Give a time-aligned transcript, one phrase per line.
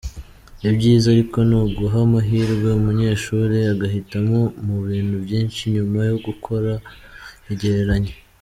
[0.69, 6.73] Ibyiza ariko ni uguha amahirwe umunyeshuri agahitamo mu bintu byinshi nyuma yo gukora
[7.53, 8.13] igereranya.